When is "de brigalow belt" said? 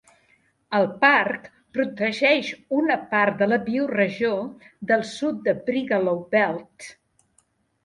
5.51-6.91